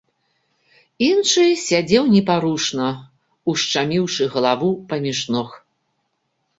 [1.09, 2.89] Іншы сядзеў непарушна,
[3.55, 5.49] ушчаміўшы галаву паміж ног.